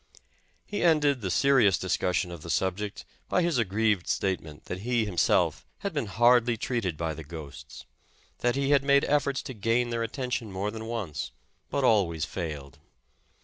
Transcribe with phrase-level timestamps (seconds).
[0.65, 5.63] He ended the serious discussion of the subject by his aggrieved statement, that he, himself,
[5.81, 7.85] had been hardly treated by the ghosts;
[8.39, 11.29] that he had made efforts to gain their at tention more than once,
[11.69, 12.79] but always failed.